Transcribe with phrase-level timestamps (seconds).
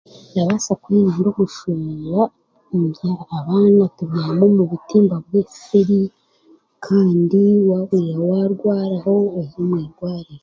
[0.31, 2.21] Ndabaasa kwerinda omushwija,
[3.37, 6.01] abaana kubyama omu butimba bwensiri
[6.85, 7.41] kandi
[8.27, 10.39] waarwaraho oze omu irwariro.